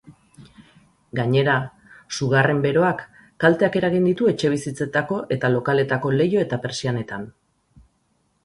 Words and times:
Gainera, 1.19 1.57
sugarren 2.19 2.63
beroak 2.63 3.03
kalteak 3.45 3.77
eragin 3.83 4.09
ditu 4.09 4.31
etxebizitzetako 4.33 5.21
eta 5.37 5.55
lokaletako 5.57 6.15
leiho 6.19 6.45
eta 6.47 6.63
pertsianetan. 6.65 7.33